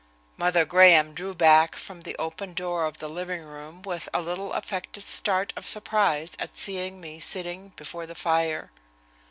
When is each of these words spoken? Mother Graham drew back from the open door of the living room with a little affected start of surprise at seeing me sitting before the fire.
Mother 0.35 0.65
Graham 0.65 1.13
drew 1.13 1.35
back 1.35 1.75
from 1.75 2.01
the 2.01 2.15
open 2.17 2.55
door 2.55 2.87
of 2.87 2.97
the 2.97 3.07
living 3.07 3.43
room 3.43 3.83
with 3.83 4.09
a 4.15 4.19
little 4.19 4.51
affected 4.53 5.03
start 5.03 5.53
of 5.55 5.67
surprise 5.67 6.31
at 6.39 6.57
seeing 6.57 6.99
me 6.99 7.19
sitting 7.19 7.67
before 7.75 8.07
the 8.07 8.15
fire. 8.15 8.71